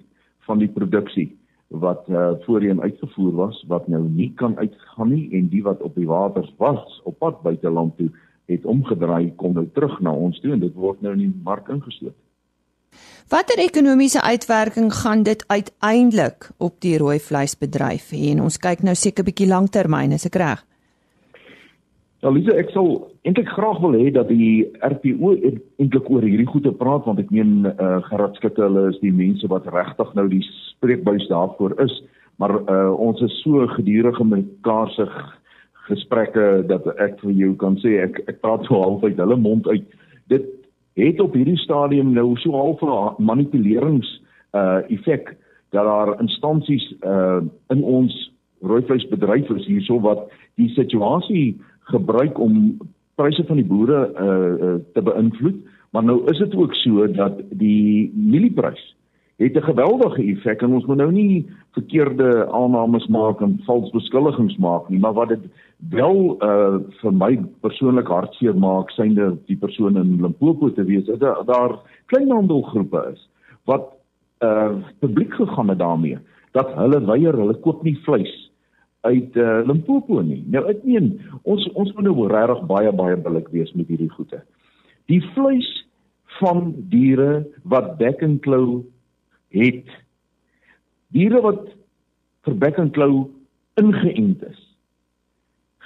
van 0.49 0.59
die 0.59 0.71
produksie 0.73 1.29
wat 1.69 2.07
uh, 2.09 2.31
voorheen 2.47 2.81
uitgevoer 2.81 3.35
was 3.37 3.65
wat 3.69 3.89
nou 3.89 4.03
nie 4.09 4.33
kan 4.41 4.57
uitgaan 4.57 5.13
nie 5.13 5.29
en 5.37 5.51
die 5.53 5.63
wat 5.63 5.83
op 5.85 5.95
die 5.95 6.09
waters 6.09 6.49
was 6.57 7.01
op 7.05 7.19
pad 7.19 7.43
buiteland 7.43 7.97
toe 7.97 8.09
het 8.49 8.65
omgedraai 8.65 9.35
kom 9.37 9.53
nou 9.53 9.67
terug 9.77 9.99
na 10.01 10.13
ons 10.13 10.41
toe 10.41 10.55
en 10.57 10.65
dit 10.65 10.75
word 10.75 11.03
nou 11.05 11.13
in 11.13 11.27
die 11.27 11.43
mark 11.45 11.69
ingesloot. 11.69 12.17
Watter 13.29 13.61
ekonomiese 13.61 14.23
uitwerking 14.25 14.89
gaan 15.03 15.23
dit 15.23 15.45
uiteindelik 15.53 16.49
op 16.57 16.79
die 16.81 16.97
rooi 16.99 17.19
vleisbedryf 17.21 18.09
hê? 18.17 18.31
En 18.33 18.41
ons 18.47 18.57
kyk 18.57 18.81
nou 18.83 18.95
seker 18.97 19.23
'n 19.23 19.29
bietjie 19.29 19.49
lanktermyn, 19.49 20.13
is 20.13 20.25
ek 20.25 20.41
reg? 20.41 20.65
Ja, 22.23 22.31
Lisa, 22.31 22.57
ek 22.57 22.71
sal 22.71 23.13
eintlik 23.29 23.49
graag 23.53 23.81
wil 23.85 23.93
hê 23.93 24.11
dat 24.13 24.31
die 24.33 24.65
RPO 24.81 25.35
eintlik 25.77 26.07
oor 26.09 26.25
hierdie 26.25 26.49
goede 26.49 26.73
praat 26.73 27.05
want 27.05 27.21
ek 27.21 27.33
meen 27.35 27.67
eh 27.69 27.75
uh, 27.85 27.99
Gerard 28.09 28.39
Skutte 28.41 28.63
hulle 28.65 28.87
is 28.89 29.01
die 29.03 29.13
mense 29.13 29.49
wat 29.53 29.69
regtig 29.69 30.15
nou 30.17 30.29
die 30.33 30.45
spreekbuis 30.49 31.27
daarvoor 31.29 31.77
is, 31.85 31.95
maar 32.41 32.55
eh 32.57 32.75
uh, 32.77 32.93
ons 32.97 33.21
is 33.21 33.41
so 33.43 33.67
gedurende 33.75 34.25
mekaar 34.25 34.89
se 34.97 35.07
gesprekke 35.89 36.65
dat 36.69 36.87
ek 36.97 37.21
vir 37.21 37.33
jou 37.33 37.53
kan 37.57 37.77
sê 37.85 37.99
ek 38.07 38.23
ek 38.29 38.41
praat 38.41 38.65
so 38.65 38.81
half 38.81 39.05
uit 39.05 39.21
hulle 39.21 39.37
mond 39.37 39.69
uit. 39.69 39.85
Dit 40.29 40.49
het 40.97 41.21
op 41.21 41.35
hierdie 41.35 41.61
stadium 41.61 42.13
nou 42.15 42.37
so 42.37 42.53
half 42.53 42.83
'n 42.83 43.25
manipulerings 43.25 44.09
eh 44.55 44.61
uh, 44.61 44.81
effek 44.89 45.37
dat 45.71 45.85
daar 45.85 46.21
instansies 46.21 46.95
eh 47.01 47.11
uh, 47.11 47.41
in 47.69 47.83
ons 47.83 48.33
rooivleisbedryf 48.63 49.51
is 49.51 49.67
hierso 49.67 50.01
wat 50.01 50.31
die 50.57 50.69
situasie 50.69 51.61
gebruik 51.93 52.39
om 52.39 52.79
pryse 53.19 53.45
van 53.49 53.61
die 53.61 53.67
boere 53.67 54.05
uh, 54.07 54.29
uh 54.69 54.77
te 54.95 55.03
beïnvloed, 55.03 55.59
maar 55.93 56.05
nou 56.05 56.21
is 56.31 56.39
dit 56.39 56.55
ook 56.55 56.75
so 56.75 57.07
dat 57.13 57.41
die 57.51 58.13
mielieprys 58.15 58.95
het 59.39 59.57
'n 59.57 59.71
geweldige 59.71 60.23
effek 60.23 60.63
en 60.63 60.73
ons 60.73 60.87
moet 60.87 60.97
nou 60.97 61.13
nie 61.13 61.47
verkeerde 61.71 62.51
aannames 62.51 63.07
maak 63.07 63.41
en 63.41 63.61
vals 63.67 63.91
beskuldigings 63.91 64.57
maak 64.57 64.89
nie, 64.89 64.99
maar 64.99 65.13
wat 65.13 65.29
dit 65.29 65.45
wel 65.91 66.37
uh 66.43 66.79
vir 67.01 67.13
my 67.13 67.39
persoonlik 67.61 68.09
hartseer 68.09 68.57
maak, 68.57 68.91
synde 68.91 69.37
die 69.47 69.57
persoon 69.57 69.97
in 69.97 70.21
Limpopo 70.21 70.73
te 70.73 70.85
wees, 70.85 71.07
is 71.07 71.19
dat 71.19 71.47
daar 71.47 71.79
kleinhandelgroepe 72.07 73.11
is 73.13 73.29
wat 73.65 73.95
uh 74.43 74.75
publiek 74.99 75.35
gegaan 75.35 75.69
het 75.69 75.79
daarmee 75.79 76.19
dat 76.53 76.75
hulle 76.75 77.05
weier, 77.05 77.37
hulle 77.37 77.55
koop 77.55 77.83
nie 77.83 77.99
vleis 78.03 78.48
uit 79.07 79.37
uh, 79.37 79.61
Limpopo 79.67 80.21
nie. 80.23 80.41
Nou 80.51 80.65
ek 80.71 80.83
meen 80.87 81.13
ons 81.43 81.65
ons 81.75 81.93
moet 81.95 82.09
nou 82.09 82.29
regtig 82.31 82.65
baie 82.71 82.93
baie 82.93 83.17
billik 83.17 83.49
wees 83.55 83.73
met 83.79 83.91
hierdie 83.91 84.11
goede. 84.17 84.43
Die 85.09 85.21
vleis 85.35 85.69
van 86.39 86.73
diere 86.93 87.45
wat 87.65 87.97
bek 87.99 88.23
en 88.23 88.39
klou 88.45 88.85
het. 89.55 89.87
Diere 91.15 91.41
wat 91.45 91.69
vir 92.47 92.59
bek 92.65 92.81
en 92.83 92.91
klou 92.95 93.13
ingeënt 93.81 94.43
is. 94.51 94.61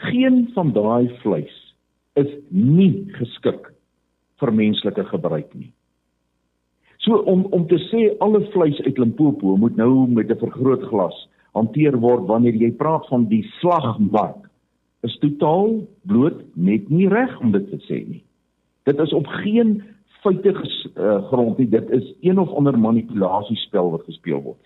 Geen 0.08 0.48
van 0.56 0.72
daai 0.74 1.12
vleis 1.22 1.54
is 2.18 2.32
nie 2.50 3.06
geskik 3.18 3.70
vir 4.42 4.52
menslike 4.56 5.04
gebruik 5.12 5.52
nie. 5.54 5.70
So 7.02 7.22
om 7.30 7.44
om 7.54 7.66
te 7.70 7.78
sê 7.90 8.08
alle 8.24 8.42
vleis 8.54 8.80
uit 8.87 8.98
Limpopo 8.98 9.56
moet 9.56 9.76
nou 9.76 10.08
met 10.08 10.30
'n 10.30 10.38
vergrootglas 10.38 11.28
hanteer 11.56 11.98
word 12.00 12.26
wanneer 12.30 12.56
jy 12.56 12.70
praat 12.76 13.06
van 13.10 13.26
die 13.30 13.42
slagmark 13.60 14.48
is 15.06 15.16
totaal 15.22 15.82
bloot 16.08 16.42
net 16.54 16.90
nie 16.90 17.08
reg 17.10 17.32
om 17.40 17.52
dit 17.52 17.66
te 17.70 17.80
sê 17.88 18.02
nie. 18.06 18.22
Dit 18.86 19.00
is 19.02 19.12
op 19.12 19.26
geen 19.42 19.80
feite 20.22 20.54
uh, 20.54 21.18
grond 21.30 21.58
nie. 21.58 21.66
Dit 21.70 21.90
is 21.90 22.06
een 22.22 22.38
of 22.38 22.52
ander 22.58 22.78
manipulasiespel 22.78 23.90
wat 23.96 24.06
gespeel 24.06 24.42
word. 24.42 24.58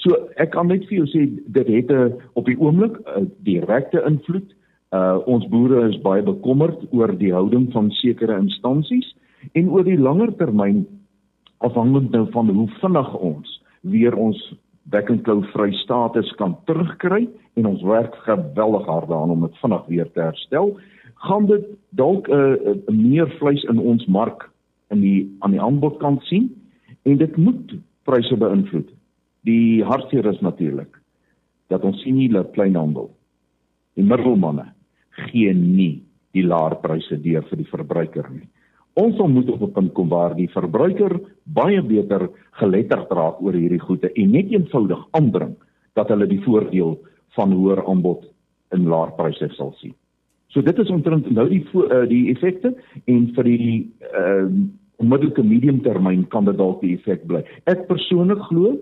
So 0.00 0.16
ek 0.40 0.54
kan 0.54 0.70
net 0.72 0.86
vir 0.88 1.02
jou 1.02 1.08
sê 1.12 1.26
dit 1.28 1.68
het 1.76 1.90
'n 1.90 1.94
uh, 1.94 2.12
op 2.32 2.48
die 2.48 2.58
oomblik 2.58 2.96
'n 2.96 3.24
uh, 3.24 3.28
direkte 3.44 4.02
invloed. 4.08 4.48
Uh 4.92 5.18
ons 5.24 5.48
boere 5.48 5.88
is 5.88 6.00
baie 6.00 6.22
bekommerd 6.22 6.80
oor 6.92 7.12
die 7.18 7.32
houding 7.32 7.72
van 7.72 7.90
sekere 7.90 8.36
instansies 8.36 9.14
en 9.52 9.70
oor 9.70 9.84
die 9.84 9.98
langer 9.98 10.36
termyn 10.36 10.86
afhangend 11.58 12.10
nou 12.10 12.26
van 12.30 12.48
hoe 12.48 12.68
vinnig 12.80 13.14
ons 13.14 13.62
weer 13.80 14.14
ons 14.14 14.54
bekkenklou 14.90 15.42
vry 15.52 15.70
status 15.82 16.30
kan 16.38 16.56
terugkry 16.66 17.28
en 17.54 17.66
ons 17.66 17.82
werk 17.86 18.14
geweldig 18.26 18.86
hard 18.86 19.08
daaraan 19.08 19.30
om 19.36 19.46
dit 19.46 19.60
vinnig 19.62 19.86
weer 19.86 20.10
te 20.12 20.20
herstel, 20.20 20.76
gaan 21.26 21.46
dit 21.46 21.66
dalk 21.90 22.28
'n 22.28 22.32
uh, 22.32 22.74
uh, 22.74 22.76
meer 22.88 23.30
vleis 23.38 23.62
in 23.62 23.78
ons 23.78 24.06
mark 24.06 24.50
in 24.90 25.00
die 25.00 25.36
aan 25.40 25.50
die 25.50 25.62
aanbodkant 25.62 26.22
sien 26.22 26.50
en 27.02 27.16
dit 27.16 27.36
moet 27.36 27.74
pryse 28.04 28.36
beïnvloed. 28.36 28.88
Die 29.40 29.84
hartseer 29.84 30.26
is 30.26 30.40
natuurlik 30.40 30.98
dat 31.68 31.82
ons 31.82 32.02
sien 32.02 32.16
hier 32.16 32.32
dat 32.32 32.52
kleinhandel 32.52 33.10
die 33.94 34.04
middelmanne 34.04 34.72
gee 35.10 35.54
nie 35.54 36.02
die 36.32 36.44
laer 36.46 36.76
pryse 36.80 37.18
deur 37.20 37.44
vir 37.48 37.60
die 37.60 37.70
verbruiker 37.70 38.28
nie. 38.30 38.48
Ons 38.94 39.16
moet 39.16 39.50
op 39.50 39.62
'n 39.62 39.72
punt 39.72 39.92
kom 39.92 40.08
waar 40.08 40.34
die 40.36 40.50
verbruiker 40.50 41.20
baie 41.44 41.82
beter 41.82 42.28
geletterd 42.50 43.10
raak 43.10 43.40
oor 43.40 43.52
hierdie 43.52 43.80
goede 43.80 44.12
en 44.12 44.30
net 44.30 44.50
eenvoudig 44.50 45.06
aandring 45.10 45.56
dat 45.94 46.08
hulle 46.08 46.26
die 46.26 46.42
voordeel 46.42 46.98
van 47.36 47.52
hoër 47.52 47.86
aanbod 47.86 48.24
in 48.70 48.88
laer 48.88 49.12
pryse 49.16 49.48
sal 49.56 49.72
sien. 49.76 49.94
So 50.52 50.60
dit 50.62 50.78
is 50.78 50.90
omtrent 50.90 51.30
nou 51.30 51.48
die 51.48 51.64
uh, 51.74 52.04
die 52.08 52.30
effekte 52.30 52.74
en 53.04 53.32
vir 53.34 53.44
die 53.44 53.92
uh 54.12 54.48
onmiddellike 55.02 55.42
medium 55.42 55.80
termyn 55.82 56.28
kan 56.28 56.44
dit 56.44 56.56
dalk 56.56 56.80
die 56.80 56.94
effek 56.94 57.24
bly. 57.26 57.42
Ek 57.64 57.86
persoonlik 57.88 58.42
glo 58.50 58.76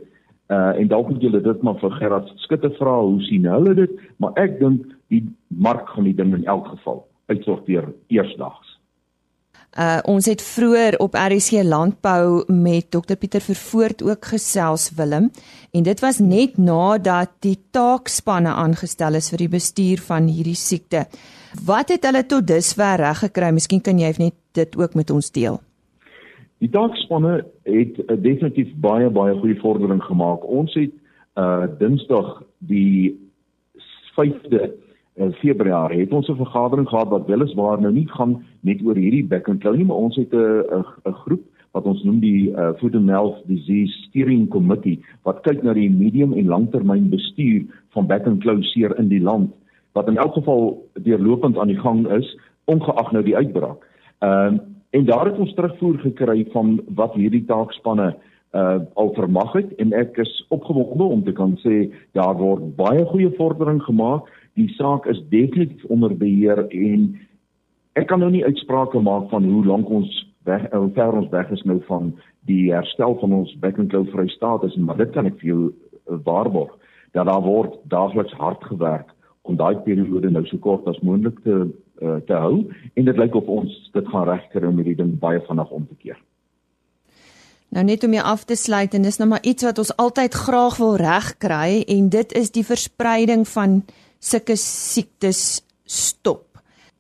uh 0.51 0.73
en 0.77 0.89
dalk 0.89 1.09
moet 1.09 1.23
julle 1.23 1.41
dit 1.41 1.63
maar 1.63 1.79
vir 1.81 1.95
Gerard 2.01 2.33
Skutte 2.37 2.71
vra 2.81 2.99
hoe 3.01 3.23
sien 3.23 3.47
hulle 3.47 3.75
dit, 3.75 3.95
maar 4.19 4.33
ek 4.37 4.59
dink 4.59 4.83
die 5.09 5.23
mark 5.49 5.89
gaan 5.89 6.05
die 6.05 6.17
ding 6.19 6.35
in 6.35 6.45
elk 6.45 6.67
geval 6.75 7.07
uitsorteer 7.31 7.87
eersdaags. 8.09 8.70
Uh 9.79 10.01
ons 10.11 10.27
het 10.27 10.43
vroeër 10.43 10.97
op 10.99 11.15
RC 11.15 11.63
Landbou 11.63 12.43
met 12.51 12.91
Dr 12.91 13.15
Pieter 13.15 13.41
Vervoort 13.41 14.03
ook 14.03 14.25
gesels 14.33 14.91
Willem 14.97 15.31
en 15.71 15.83
dit 15.83 16.01
was 16.01 16.19
net 16.19 16.57
nadat 16.59 17.31
die 17.39 17.55
taakspanne 17.71 18.51
aangestel 18.51 19.15
is 19.15 19.31
vir 19.31 19.45
die 19.45 19.53
bestuur 19.53 20.03
van 20.03 20.27
hierdie 20.27 20.59
siekte. 20.59 21.05
Wat 21.65 21.95
het 21.95 22.03
hulle 22.03 22.25
tot 22.27 22.49
dusver 22.51 22.99
reg 22.99 23.23
gekry? 23.23 23.53
Miskien 23.55 23.81
kan 23.81 23.99
jy 23.99 24.11
net 24.19 24.35
dit 24.59 24.77
ook 24.77 24.99
met 24.99 25.11
ons 25.11 25.31
deel. 25.31 25.61
Die 26.59 26.71
taakspanne 26.75 27.45
het 27.63 28.03
uh, 28.03 28.19
definitief 28.19 28.75
baie 28.75 29.07
baie 29.11 29.39
goeie 29.39 29.61
vordering 29.63 30.03
gemaak. 30.03 30.43
Ons 30.51 30.75
het 30.75 30.99
uh 31.39 31.71
Dinsdag 31.79 32.43
die 32.59 33.15
5de 34.19 34.75
in 35.21 35.33
Februarie 35.33 36.01
het 36.01 36.13
ons 36.13 36.29
'n 36.29 36.37
vergadering 36.37 36.89
gehad 36.89 37.09
wat 37.09 37.27
weliswaar 37.27 37.81
nou 37.81 37.93
nie 37.93 38.09
gaan 38.09 38.43
net 38.61 38.83
oor 38.85 38.95
hierdie 38.97 39.25
back 39.25 39.49
and 39.49 39.61
claw 39.61 39.75
nie, 39.77 39.85
maar 39.85 39.97
ons 39.97 40.17
het 40.17 40.33
'n 40.33 40.85
'n 41.07 41.13
groep 41.13 41.45
wat 41.73 41.85
ons 41.85 42.03
noem 42.03 42.21
die 42.21 42.51
uh, 42.51 42.73
Food 42.79 42.95
and 42.95 43.09
Health 43.09 43.47
Disease 43.47 43.93
Steering 44.09 44.49
Committee 44.49 45.01
wat 45.23 45.43
kyk 45.43 45.63
na 45.63 45.73
die 45.73 45.91
medium 45.91 46.33
en 46.33 46.47
langtermyn 46.47 47.11
bestuur 47.11 47.67
van 47.95 48.07
back 48.07 48.27
and 48.27 48.41
claw 48.41 48.63
seer 48.63 48.99
in 48.99 49.09
die 49.09 49.23
land 49.23 49.51
wat 49.93 50.09
in 50.09 50.17
elk 50.17 50.35
geval 50.35 50.83
deurlopend 50.95 51.59
aan 51.59 51.69
die 51.69 51.81
gang 51.81 52.07
is 52.11 52.39
ongeag 52.65 53.13
nou 53.13 53.23
die 53.23 53.37
uitbraak. 53.37 53.87
Ehm 54.19 54.55
uh, 54.55 54.61
en 54.91 55.05
daar 55.05 55.27
het 55.27 55.39
ons 55.39 55.55
terugvoer 55.55 55.99
gekry 55.99 56.47
van 56.53 56.81
wat 56.95 57.15
hierdie 57.15 57.45
taakspanne 57.47 58.17
uh 58.55 58.79
al 58.95 59.13
vermag 59.15 59.53
het 59.53 59.75
en 59.79 59.93
ek 59.95 60.17
is 60.19 60.47
opgewonde 60.49 61.05
om 61.05 61.23
te 61.25 61.33
kan 61.33 61.53
sê 61.63 61.93
daar 62.19 62.35
word 62.35 62.73
baie 62.77 63.05
goeie 63.07 63.31
vordering 63.37 63.79
gemaak 63.83 64.27
die 64.59 64.69
saak 64.77 65.07
is 65.07 65.21
definitief 65.29 65.85
onder 65.85 66.17
beheer 66.17 66.67
en 66.69 67.07
ek 67.99 68.09
kan 68.11 68.23
nou 68.23 68.31
nie 68.31 68.45
uitsprake 68.45 69.01
maak 69.01 69.31
van 69.31 69.45
hoe 69.45 69.65
lank 69.67 69.89
ons 69.89 70.11
weg 70.49 70.67
hoe 70.73 70.91
ver 70.97 71.13
ons 71.13 71.31
weg 71.31 71.51
is 71.51 71.63
nou 71.69 71.81
van 71.87 72.13
die 72.49 72.73
herstel 72.73 73.17
van 73.21 73.33
ons 73.43 73.57
bekkenklou 73.63 74.07
vrystaat 74.11 74.65
is 74.69 74.77
maar 74.77 74.99
dit 75.01 75.13
kan 75.15 75.27
ek 75.27 75.39
vir 75.43 75.53
jou 75.53 75.63
uh, 75.69 76.19
waarborg 76.25 76.73
dat 77.13 77.27
daar 77.27 77.43
word 77.45 77.77
daagliks 77.93 78.37
hard 78.39 78.65
gewerk 78.65 79.15
om 79.43 79.57
daai 79.57 79.77
periode 79.85 80.31
nou 80.31 80.45
so 80.47 80.59
kort 80.59 80.87
as 80.91 81.01
moontlik 81.07 81.39
te 81.45 81.57
uh, 82.01 82.19
te 82.27 82.37
hou 82.37 82.65
en 82.95 83.05
dit 83.09 83.23
lyk 83.23 83.37
of 83.37 83.49
ons 83.49 83.79
dit 83.95 84.11
gaan 84.13 84.29
regkry 84.29 84.67
om 84.67 84.77
hierdie 84.81 84.99
ding 85.03 85.17
baie 85.21 85.41
vinnig 85.47 85.71
om 85.71 85.87
te 85.87 85.97
keer. 86.01 86.19
Nou 87.71 87.85
net 87.87 88.05
om 88.05 88.15
jou 88.17 88.23
af 88.27 88.45
te 88.51 88.57
sluit 88.59 88.95
en 88.99 89.05
dis 89.07 89.19
nou 89.21 89.29
maar 89.31 89.45
iets 89.47 89.67
wat 89.67 89.79
ons 89.79 89.93
altyd 90.03 90.35
graag 90.35 90.79
wil 90.83 90.97
regkry 90.99 91.83
en 91.87 92.09
dit 92.11 92.33
is 92.41 92.51
die 92.57 92.67
verspreiding 92.67 93.47
van 93.49 93.83
sulke 94.21 94.57
siektes 94.57 95.63
stop. 95.89 96.47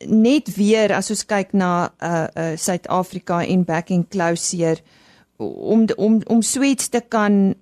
Net 0.08 0.48
weer 0.56 0.94
as 0.96 1.12
ons 1.12 1.26
kyk 1.28 1.52
na 1.52 1.90
uh 2.00 2.26
uh 2.32 2.52
Suid-Afrika 2.56 3.42
en 3.44 3.64
back 3.68 3.92
and 3.92 4.08
closer 4.10 4.80
om 5.38 5.86
om 5.96 6.20
om 6.26 6.42
sweets 6.42 6.88
te 6.88 7.02
kan 7.08 7.54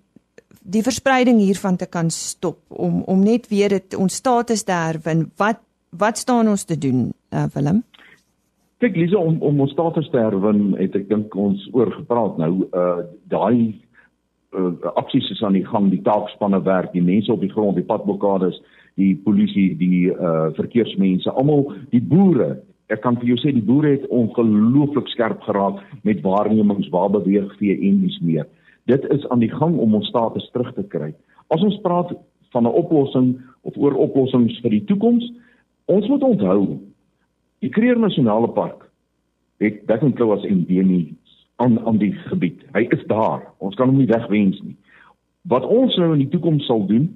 die 0.63 0.83
verspreiding 0.85 1.41
hiervan 1.41 1.77
te 1.77 1.87
kan 1.87 2.11
stop 2.11 2.59
om 2.69 3.03
om 3.03 3.25
net 3.25 3.49
weer 3.49 3.69
dit 3.69 3.97
ons 3.97 4.15
status 4.15 4.63
te 4.63 4.73
herwin. 4.73 5.27
Wat 5.37 5.61
wat 5.91 6.19
staan 6.19 6.49
ons 6.49 6.65
te 6.65 6.77
doen, 6.79 7.13
uh, 7.33 7.47
Willem? 7.55 7.83
Kyk 8.79 8.97
Lisa 8.97 9.17
om 9.17 9.41
om 9.43 9.61
ons 9.61 9.73
status 9.73 10.09
te 10.13 10.21
herwin, 10.21 10.75
het 10.79 10.95
ek 10.95 11.09
dink 11.09 11.35
ons 11.35 11.69
oor 11.73 11.91
gepraat 11.97 12.39
nou 12.39 12.53
uh 12.71 13.01
daai 13.33 13.75
uh, 14.55 14.73
aksies 15.01 15.31
is 15.35 15.43
aan 15.43 15.57
die 15.57 15.67
gang, 15.67 15.89
die 15.91 16.03
taakspanne 16.05 16.61
werk, 16.63 16.93
die 16.93 17.03
mense 17.03 17.33
op 17.33 17.41
die 17.41 17.53
grond, 17.53 17.81
die 17.81 17.89
padblokkades, 17.89 18.61
die 18.99 19.15
polisie, 19.25 19.73
die 19.79 20.11
uh 20.13 20.51
verkeersmense, 20.59 21.31
almal, 21.31 21.69
die 21.95 22.03
boere. 22.03 22.59
Ek 22.93 23.03
kan 23.05 23.19
vir 23.21 23.33
jou 23.33 23.39
sê 23.41 23.53
die 23.55 23.65
boere 23.65 23.95
het 23.97 24.07
ongelooflik 24.15 25.09
skerp 25.13 25.43
geraak 25.47 25.81
met 26.09 26.25
waarnemings 26.25 26.89
waar 26.95 27.13
beweeg 27.15 27.51
vee 27.61 27.77
en 27.89 28.03
dis 28.03 28.19
meer. 28.25 28.49
Dit 28.89 29.05
is 29.13 29.27
aan 29.29 29.45
die 29.45 29.53
gang 29.53 29.77
om 29.77 29.95
ons 29.95 30.09
status 30.09 30.49
terug 30.53 30.73
te 30.75 30.85
kry. 30.89 31.13
As 31.53 31.63
ons 31.63 31.81
praat 31.85 32.13
van 32.53 32.65
'n 32.65 32.79
oplossing 32.83 33.37
of 33.63 33.77
oor 33.77 33.95
oplossings 33.95 34.61
vir 34.61 34.71
die 34.71 34.85
toekoms, 34.85 35.25
ons 35.87 36.09
moet 36.09 36.23
onthou 36.23 36.79
Die 37.59 37.71
Kruger 37.75 37.99
Nasionale 37.99 38.49
Park 38.55 38.85
het 39.59 39.81
Bekkenklou 39.91 40.31
as 40.37 40.45
endemie 40.47 41.17
aan 41.59 41.75
aan 41.83 41.97
die 41.99 42.13
gebied. 42.31 42.61
Hy 42.77 42.85
is 42.95 43.03
daar. 43.11 43.43
Ons 43.59 43.75
kan 43.75 43.91
hom 43.91 43.99
nie 43.99 44.07
wegwens 44.07 44.61
nie. 44.63 44.77
Wat 45.51 45.67
ons 45.67 45.97
nou 45.99 46.13
in 46.15 46.23
die 46.23 46.31
toekoms 46.31 46.69
sal 46.71 46.85
doen 46.87 47.09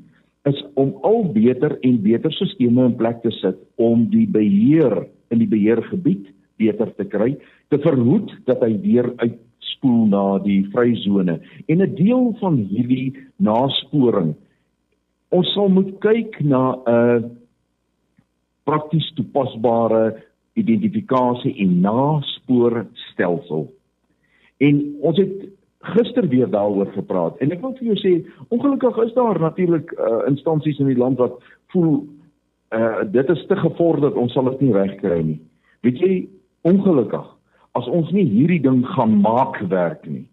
is 0.48 0.58
om 0.74 0.94
al 1.06 1.24
beter 1.32 1.76
en 1.80 2.02
beter 2.02 2.32
stelsels 2.32 2.86
in 2.88 2.96
plek 2.96 3.22
te 3.22 3.30
sit 3.30 3.58
om 3.76 4.08
die 4.10 4.26
beheer 4.26 5.04
in 5.30 5.38
die 5.38 5.48
beheergebied 5.48 6.26
beter 6.60 6.90
te 6.96 7.04
kry, 7.04 7.36
te 7.70 7.78
verhoed 7.82 8.30
dat 8.46 8.60
hy 8.62 8.74
weer 8.82 9.08
uitspoel 9.22 10.06
na 10.10 10.38
die 10.44 10.62
vryzone. 10.74 11.40
En 11.66 11.82
'n 11.82 11.94
deel 11.94 12.34
van 12.40 12.56
hierdie 12.56 13.14
nasporing 13.38 14.34
ons 15.32 15.48
sal 15.54 15.70
moet 15.72 15.94
kyk 16.04 16.40
na 16.44 16.76
'n 16.86 17.30
prakties 18.64 19.12
toepasbare 19.16 20.22
identifikasie 20.54 21.54
en 21.64 21.80
nasporstelsel. 21.80 23.72
En 24.60 24.96
ons 25.00 25.18
het 25.18 25.48
gister 25.82 26.28
weer 26.28 26.50
daaroor 26.50 26.90
gepraat 26.94 27.38
en 27.42 27.52
ek 27.52 27.62
wil 27.62 27.76
vir 27.78 27.92
jou 27.92 27.98
sê 28.00 28.12
ongelukkig 28.54 28.98
is 29.06 29.14
daar 29.18 29.40
natuurlik 29.40 29.92
uh, 29.98 30.22
instansies 30.30 30.78
in 30.78 30.90
die 30.92 30.98
land 30.98 31.18
wat 31.18 31.38
voel 31.74 32.02
uh, 32.74 33.02
dit 33.10 33.30
is 33.34 33.46
te 33.50 33.56
gevorder 33.56 34.14
ons 34.18 34.32
sal 34.32 34.50
dit 34.52 34.66
nie 34.66 34.74
regkry 34.76 35.22
nie. 35.22 35.40
Weet 35.82 35.98
jy 36.02 36.12
ongelukkig 36.68 37.26
as 37.78 37.88
ons 37.88 38.10
nie 38.14 38.28
hierdie 38.28 38.62
ding 38.62 38.84
gaan 38.94 39.18
maak 39.24 39.58
werk 39.70 40.06
nie 40.06 40.26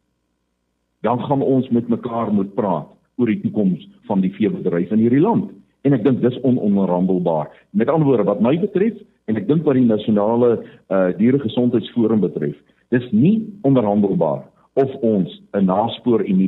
dan 1.01 1.19
gaan 1.19 1.41
ons 1.41 1.69
met 1.69 1.87
mekaar 1.87 2.31
moet 2.33 2.53
praat 2.55 2.89
oor 3.15 3.27
die 3.27 3.39
toekoms 3.41 3.87
van 4.07 4.21
die 4.23 4.31
veebedryf 4.35 4.91
in 4.91 5.03
hierdie 5.03 5.23
land 5.23 5.51
en 5.87 5.95
ek 5.95 6.03
dink 6.03 6.19
dis 6.19 6.35
ononderhandelbaar. 6.43 7.47
Met 7.71 7.87
ander 7.87 8.07
woorde 8.07 8.27
wat 8.27 8.41
my 8.43 8.57
betref 8.59 8.97
en 9.31 9.39
ek 9.39 9.47
dink 9.47 9.63
wat 9.67 9.79
die 9.79 9.87
nasionale 9.87 10.57
uh 10.91 11.09
dieregesondheidsforum 11.15 12.19
betref, 12.25 12.57
dis 12.91 13.05
nie 13.15 13.37
onderhandelbaar 13.67 14.43
of 14.73 14.89
ons 15.01 15.41
'n 15.53 15.65
naspoor 15.65 16.21
en 16.23 16.39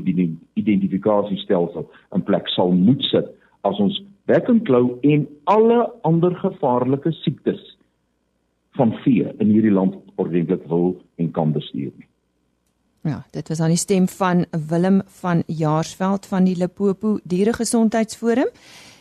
identifikasiestelsel 0.54 1.90
in 2.16 2.24
plek 2.24 2.48
sal 2.48 2.72
moet 2.72 3.04
sit 3.04 3.28
as 3.62 3.80
ons 3.80 4.04
back 4.26 4.50
and 4.50 4.66
claw 4.66 4.98
en 5.02 5.28
alle 5.44 5.92
ander 6.02 6.36
gevaarlike 6.36 7.12
siektes 7.12 7.78
van 8.80 8.94
vee 9.04 9.34
in 9.40 9.50
hierdie 9.50 9.74
land 9.74 9.96
ordentlik 10.16 10.64
wil 10.68 10.96
en 11.16 11.32
kan 11.32 11.52
bestuur 11.52 11.92
nie. 11.98 12.08
Ja, 13.02 13.24
dit 13.34 13.48
was 13.50 13.60
aan 13.60 13.74
die 13.74 13.82
stem 13.82 14.08
van 14.08 14.46
Willem 14.70 15.02
van 15.22 15.44
Jaarsveld 15.48 16.26
van 16.26 16.46
die 16.46 16.56
Limpopo 16.56 17.18
Dieregesondheidsforum 17.24 18.52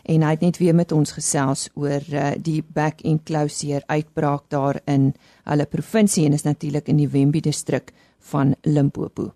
en 0.02 0.22
hy 0.24 0.30
het 0.30 0.40
net 0.40 0.58
weer 0.58 0.74
met 0.74 0.92
ons 0.96 1.12
gesels 1.12 1.66
oor 1.76 2.00
uh, 2.08 2.30
die 2.40 2.62
back 2.64 3.04
and 3.04 3.22
closure 3.28 3.82
uitbraak 3.86 4.48
daar 4.48 4.80
in 4.88 5.12
hulle 5.44 5.66
provinsie 5.68 6.24
en 6.26 6.32
is 6.32 6.46
natuurlik 6.48 6.88
in 6.88 7.02
die 7.02 7.10
Wembe 7.12 7.42
distrik 7.44 7.92
van 8.20 8.54
Limpopo. 8.62 9.32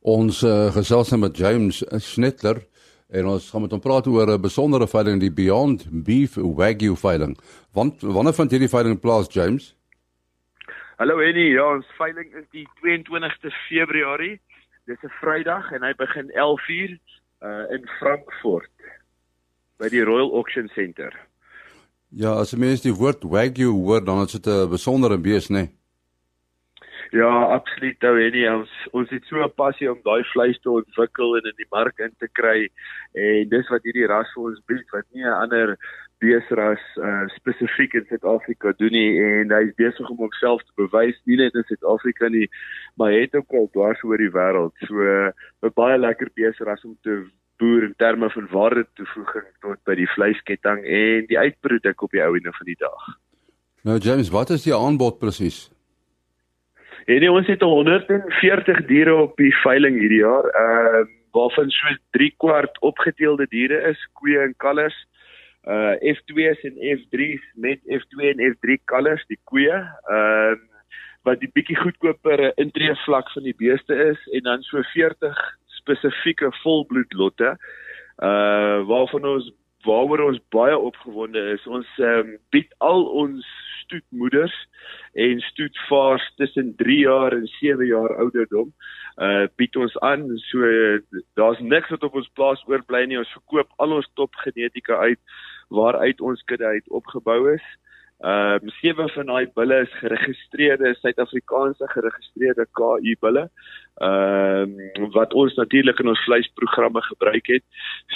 Ons 0.00 0.42
uh, 0.46 0.70
gesels 0.74 1.10
nou 1.10 1.20
met 1.20 1.36
James 1.36 1.82
Snitler 1.98 2.62
en 3.10 3.26
ons 3.26 3.50
gaan 3.50 3.62
met 3.62 3.72
hom 3.74 3.80
praat 3.82 4.06
oor 4.06 4.30
'n 4.30 4.40
besondere 4.40 4.86
veiling 4.86 5.20
die 5.20 5.30
Beyond 5.30 5.86
Beef 5.90 6.34
Wagyu 6.34 6.96
veiling. 6.96 7.36
Want 7.72 8.00
wanneer 8.00 8.34
vind 8.34 8.50
hierdie 8.50 8.70
veiling 8.70 9.00
plaas 9.00 9.26
James? 9.30 9.74
Hallo 10.98 11.18
Annie, 11.20 11.52
ja, 11.52 11.74
ons 11.74 11.86
veiling 11.98 12.34
is 12.34 12.46
die 12.50 12.66
22ste 12.82 13.50
Februarie. 13.68 14.40
Dis 14.86 15.02
'n 15.02 15.12
Vrydag 15.20 15.72
en 15.72 15.82
hy 15.82 15.92
begin 15.94 16.30
11:00 16.30 16.98
uh 17.42 17.66
in 17.70 17.88
Frankfurt 17.98 18.70
by 19.78 19.88
die 19.88 20.04
Royal 20.04 20.32
Auction 20.32 20.68
Center. 20.68 21.12
Ja, 22.08 22.38
as 22.40 22.50
jy 22.50 22.58
mens 22.58 22.80
die 22.80 22.94
woord 22.94 23.24
wagyu 23.24 23.72
hoor, 23.72 24.04
dan 24.04 24.22
is 24.24 24.32
dit 24.32 24.46
'n 24.46 24.70
besondere 24.70 25.18
bees, 25.18 25.48
né? 25.48 25.54
Nee? 25.58 25.70
Ja, 27.10 27.30
absoluut. 27.54 28.00
Nou 28.02 28.14
en 28.22 28.54
ons 28.54 28.72
ons 28.92 29.10
het 29.10 29.24
so 29.24 29.42
'n 29.42 29.54
passie 29.54 29.90
om 29.90 30.00
daai 30.02 30.24
vleis 30.32 30.58
te 30.60 30.70
ontwikkel 30.70 31.36
en 31.36 31.44
in 31.44 31.56
die 31.56 31.70
mark 31.70 31.98
in 31.98 32.14
te 32.18 32.28
kry 32.32 32.68
en 33.12 33.48
dis 33.48 33.68
wat 33.68 33.82
hierdie 33.82 34.06
ras 34.06 34.32
vir 34.34 34.42
ons 34.42 34.60
bied 34.66 34.90
wat 34.92 35.06
nie 35.12 35.24
'n 35.24 35.40
ander 35.42 35.76
beesras 36.18 36.80
uh, 36.96 37.28
spesifiek 37.36 37.94
in 37.94 38.06
Suid-Afrika 38.08 38.72
doen 38.78 38.92
nie 38.92 39.20
en 39.20 39.52
hy 39.52 39.62
is 39.68 39.74
besig 39.76 40.10
om 40.10 40.16
homself 40.16 40.62
te 40.64 40.72
bewys 40.80 41.18
nie 41.24 41.36
net 41.36 41.54
in 41.54 41.66
Suid-Afrika 41.68 42.28
nie, 42.28 42.48
maar 42.96 43.12
het 43.12 43.34
ook 43.34 43.52
al 43.52 43.68
dwars 43.72 44.02
oor 44.02 44.16
die 44.16 44.32
wêreld. 44.32 44.72
So 44.88 44.94
'n 44.96 45.32
uh, 45.62 45.70
baie 45.74 45.98
lekker 45.98 46.30
beesras 46.34 46.84
om 46.84 46.96
te 47.02 47.26
boer 47.58 47.84
in 47.84 47.94
terme 47.96 48.30
van 48.30 48.48
waarde 48.50 48.86
toevoeging 48.94 49.46
tot 49.60 49.78
by 49.84 49.94
die 49.94 50.10
vleisketting 50.14 50.84
en 50.84 51.26
die 51.26 51.38
uitproduk 51.38 52.02
op 52.02 52.10
die 52.10 52.22
ou 52.24 52.34
ene 52.36 52.52
van 52.52 52.66
die 52.66 52.78
dag. 52.78 53.16
Nou 53.82 53.98
James, 53.98 54.30
wat 54.30 54.50
is 54.50 54.62
die 54.62 54.74
aanbod 54.74 55.18
presies? 55.18 55.75
En 57.06 57.20
nee, 57.22 57.30
ons 57.30 57.46
het 57.46 57.60
140 57.62 58.80
diere 58.86 59.14
op 59.14 59.36
die 59.38 59.52
veiling 59.62 59.98
hierdie 60.00 60.24
jaar. 60.24 60.48
Ehm 60.50 61.04
uh, 61.04 61.12
waarvan 61.36 61.68
so 61.70 61.90
3 62.16 62.30
kwart 62.40 62.78
opgeteelde 62.80 63.44
diere 63.52 63.76
is, 63.90 64.00
koeie 64.16 64.38
en 64.40 64.54
kalvers. 64.56 64.96
Uh 65.68 65.92
F2s 66.16 66.62
en 66.64 66.78
F3s 66.96 67.44
met 67.54 67.82
F2 67.98 68.30
en 68.30 68.40
F3 68.46 68.78
kalvers, 68.84 69.26
die 69.26 69.38
koeie. 69.44 69.76
Ehm 69.76 70.56
uh, 70.56 70.56
wat 71.26 71.42
die 71.42 71.50
bietjie 71.52 71.76
goedkoper 71.76 72.52
intree 72.62 72.94
vlak 73.02 73.30
van 73.34 73.46
die 73.46 73.54
beeste 73.58 73.94
is 74.10 74.20
en 74.38 74.46
dan 74.46 74.62
so 74.62 74.82
40 74.92 75.40
spesifieke 75.80 76.52
volbloed 76.62 77.12
lotte 77.18 77.56
uh 78.24 78.78
waarvan 78.88 79.26
ons 79.28 79.50
waaroor 79.86 80.26
ons 80.26 80.42
baie 80.54 80.76
opgewonde 80.78 81.42
is 81.54 81.66
ons 81.66 81.88
um, 82.02 82.36
bied 82.54 82.74
al 82.90 83.06
ons 83.22 83.48
stoetmoeders 83.84 84.54
en 85.26 85.40
stoetvaars 85.50 86.26
tussen 86.40 86.74
3 86.82 86.98
jaar 86.98 87.36
en 87.38 87.46
7 87.58 87.86
jaar 87.86 88.16
ouderdom 88.24 88.72
uh 89.26 89.46
bied 89.56 89.76
ons 89.80 89.94
aan 90.04 90.26
so 90.50 90.70
daar's 91.40 91.60
niks 91.74 91.92
wat 91.94 92.04
op 92.08 92.18
ons 92.20 92.32
plaas 92.38 92.64
oorbly 92.68 93.06
nie 93.06 93.20
ons 93.22 93.34
verkoop 93.38 93.70
al 93.84 93.96
ons 93.98 94.10
top 94.20 94.34
genetika 94.44 94.98
uit 95.08 95.20
waaruit 95.78 96.20
ons 96.20 96.42
kudde 96.50 96.66
uit 96.76 96.96
opgebou 97.00 97.40
is 97.54 97.66
Ehm 98.24 98.64
um, 98.64 98.70
sewe 98.80 99.04
van 99.12 99.26
daai 99.28 99.46
bulle 99.58 99.82
is 99.84 99.92
geregistreerde 100.00 100.94
Suid-Afrikaanse 101.02 101.88
geregistreerde 101.92 102.64
KU 102.72 103.12
bulle. 103.20 103.42
Ehm 104.00 104.72
um, 104.96 105.10
wat 105.12 105.34
ons 105.34 105.54
natuurlik 105.54 106.00
in 106.00 106.08
ons 106.08 106.24
vleisprogramme 106.24 107.02
gebruik 107.02 107.46
het. 107.46 107.64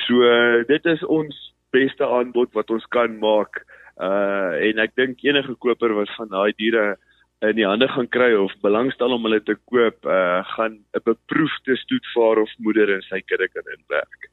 So 0.06 0.24
dit 0.72 0.84
is 0.84 1.04
ons 1.04 1.36
beste 1.72 2.06
aanbod 2.06 2.52
wat 2.54 2.70
ons 2.70 2.86
kan 2.94 3.18
maak. 3.18 3.62
Uh 4.00 4.56
en 4.70 4.82
ek 4.82 4.96
dink 4.96 5.24
enige 5.24 5.54
koper 5.58 5.94
wat 5.98 6.10
van 6.16 6.28
daai 6.32 6.52
diere 6.56 6.96
in 7.40 7.56
die 7.56 7.66
hande 7.66 7.88
gaan 7.88 8.08
kry 8.08 8.34
of 8.36 8.52
belangstel 8.64 9.14
om 9.16 9.24
hulle 9.24 9.40
te 9.40 9.56
koop, 9.70 10.04
uh 10.04 10.42
gaan 10.56 10.80
'n 10.96 11.04
beproefde 11.04 11.76
stoetvaar 11.84 12.42
of 12.44 12.50
moeder 12.58 12.90
in 12.96 13.02
sy 13.08 13.20
kudde 13.20 13.48
kan 13.48 13.64
inwerk. 13.76 14.30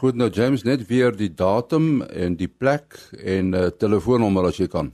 Goed 0.00 0.16
nou 0.16 0.30
James 0.32 0.62
net 0.64 0.86
weer 0.88 1.12
die 1.12 1.34
datum 1.34 2.02
en 2.02 2.36
die 2.36 2.48
plek 2.48 2.96
en 3.20 3.52
uh, 3.52 3.66
telefoonnommer 3.68 4.46
as 4.48 4.56
jy 4.56 4.68
kan. 4.72 4.88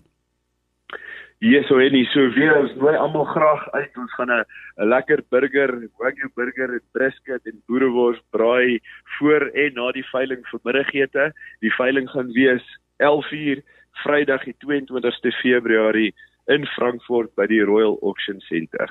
Ja, 1.39 1.61
so 1.69 1.77
en 1.79 1.93
so 2.15 2.31
weer 2.33 2.55
ons 2.57 2.73
nooi 2.81 2.95
almal 2.97 3.27
graag 3.29 3.67
uit. 3.75 3.97
Ons 4.01 4.13
gaan 4.17 4.31
'n 4.33 4.45
lekker 4.89 5.23
burger, 5.29 5.89
wagyu 5.99 6.31
burger 6.35 6.73
en 6.73 6.83
brisket 6.93 7.45
en 7.45 7.63
boerewors 7.67 8.21
braai 8.31 8.81
voor 9.19 9.51
en 9.53 9.75
na 9.75 9.93
die 9.93 10.07
veiling 10.13 10.47
vir 10.51 10.61
middagete. 10.65 11.33
Die 11.61 11.75
veiling 11.75 12.09
gaan 12.09 12.33
wees 12.33 12.65
11:00 12.99 13.63
Vrydag 14.05 14.45
die 14.45 14.57
22ste 14.65 15.31
Februarie 15.43 16.15
in 16.47 16.67
Frankfurt 16.67 17.35
by 17.35 17.47
die 17.47 17.63
Royal 17.65 17.99
Auction 18.03 18.41
Centre. 18.41 18.89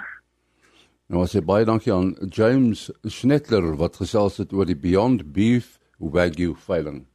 Nou 1.08 1.24
as 1.24 1.34
jy 1.34 1.42
baie 1.42 1.66
dankie 1.66 1.94
aan 1.94 2.16
James 2.30 2.92
Schnettler 3.04 3.76
wat 3.78 3.96
gesels 3.96 4.38
het 4.38 4.54
oor 4.54 4.66
die 4.66 4.78
Beyond 4.78 5.34
Beef 5.34 5.78
Wagyu 6.00 6.56
veiling. 6.56 7.06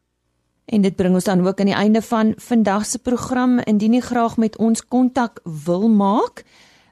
En 0.71 0.79
dit 0.81 0.95
bring 0.95 1.15
ons 1.19 1.25
dan 1.25 1.47
ook 1.47 1.61
aan 1.61 1.67
die 1.67 1.75
einde 1.75 2.03
van 2.03 2.33
vandag 2.37 2.87
se 2.87 2.99
program. 2.99 3.59
Indien 3.59 3.93
jy 3.93 4.01
graag 4.01 4.37
met 4.37 4.57
ons 4.57 4.87
kontak 4.87 5.41
wil 5.65 5.89
maak, 5.89 6.45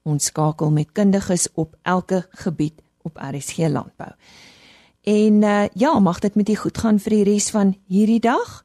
Ons 0.02 0.24
skakel 0.24 0.70
met 0.70 0.92
kundiges 0.92 1.48
op 1.54 1.76
elke 1.82 2.26
gebied 2.30 2.82
op 3.02 3.16
RSG 3.16 3.56
landbou. 3.56 4.10
En 5.02 5.42
uh, 5.42 5.66
ja, 5.74 5.98
mag 5.98 6.18
dit 6.18 6.34
met 6.34 6.48
u 6.48 6.54
goed 6.54 6.78
gaan 6.78 6.98
vir 6.98 7.10
die 7.10 7.24
res 7.24 7.50
van 7.50 7.76
hierdie 7.86 8.20
dag. 8.20 8.64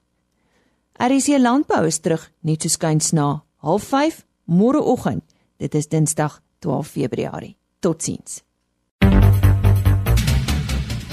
RSC 0.96 1.40
Landbou 1.40 1.84
is 1.84 1.98
terug 2.00 2.22
net 2.48 2.62
so 2.64 2.70
skuins 2.70 3.12
na 3.12 3.42
05:30 3.60 4.24
môreoggend. 4.48 5.24
Dit 5.60 5.76
is 5.76 5.88
Dinsdag 5.88 6.42
12 6.60 6.88
Februarie. 6.88 7.56
Totsiens. 7.80 8.44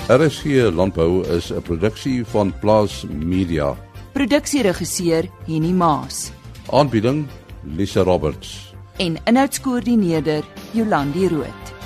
RSC 0.09 0.71
Landbou 0.71 1.25
is 1.37 1.51
'n 1.51 1.63
produksie 1.63 2.25
van 2.25 2.53
Plaas 2.61 3.05
Media. 3.09 3.77
Produksieregisseur 4.13 5.29
Henny 5.47 5.73
Maas. 5.73 6.31
Aanbieding 6.71 7.27
Lisa 7.65 8.03
Roberts. 8.03 8.75
En 8.99 9.17
inhoudskoördineerder 9.25 10.45
Jolandi 10.73 11.29
Root. 11.29 11.82